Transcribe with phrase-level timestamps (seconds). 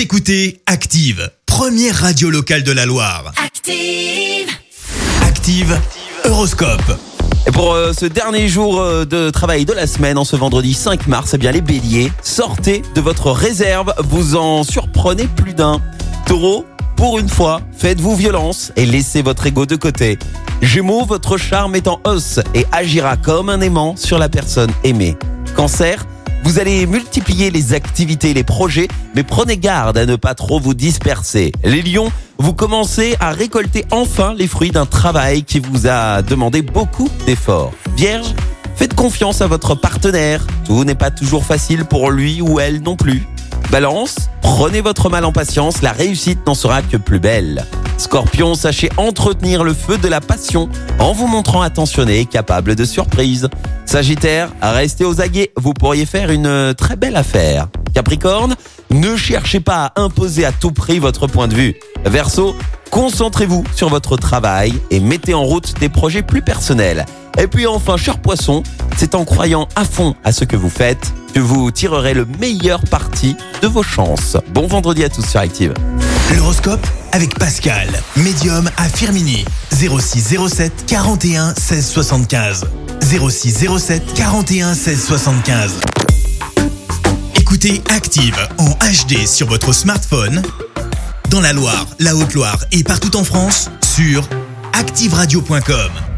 [0.00, 3.34] Vous écoutez Active, première radio locale de la Loire.
[3.36, 4.48] Active.
[5.20, 5.78] Active,
[6.24, 6.98] Horoscope.
[7.46, 10.72] Et pour euh, ce dernier jour euh, de travail de la semaine, en ce vendredi
[10.72, 15.82] 5 mars, eh bien les béliers, sortez de votre réserve, vous en surprenez plus d'un.
[16.24, 16.64] Taureau,
[16.96, 20.18] pour une fois, faites-vous violence et laissez votre ego de côté.
[20.62, 25.18] Gémeaux, votre charme est en hausse et agira comme un aimant sur la personne aimée.
[25.56, 26.06] Cancer,
[26.44, 30.74] vous allez multiplier les activités les projets, mais prenez garde à ne pas trop vous
[30.74, 31.52] disperser.
[31.64, 36.62] Les lions, vous commencez à récolter enfin les fruits d'un travail qui vous a demandé
[36.62, 37.72] beaucoup d'efforts.
[37.96, 38.34] Vierge,
[38.76, 40.46] faites confiance à votre partenaire.
[40.64, 43.26] Tout n'est pas toujours facile pour lui ou elle non plus.
[43.70, 47.66] Balance, prenez votre mal en patience, la réussite n'en sera que plus belle.
[48.00, 52.86] Scorpion, sachez entretenir le feu de la passion en vous montrant attentionné et capable de
[52.86, 53.50] surprise.
[53.84, 57.68] Sagittaire, restez aux aguets, vous pourriez faire une très belle affaire.
[57.92, 58.56] Capricorne,
[58.88, 61.76] ne cherchez pas à imposer à tout prix votre point de vue.
[62.06, 62.56] Verseau,
[62.90, 67.04] concentrez-vous sur votre travail et mettez en route des projets plus personnels.
[67.38, 68.62] Et puis enfin, cher poisson,
[68.96, 72.80] c'est en croyant à fond à ce que vous faites que vous tirerez le meilleur
[72.82, 74.36] parti de vos chances.
[74.52, 75.74] Bon vendredi à tous sur Active.
[76.36, 79.44] L'horoscope avec Pascal, médium à Firmini.
[79.72, 82.64] 06 07 41 16 75.
[83.02, 85.72] 06 07 41 16 75.
[87.36, 90.42] Écoutez Active en HD sur votre smartphone,
[91.30, 94.28] dans la Loire, la Haute-Loire et partout en France, sur
[94.72, 96.09] activeradio.com.